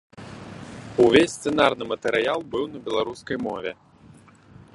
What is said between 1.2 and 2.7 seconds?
сцэнарны матэрыял быў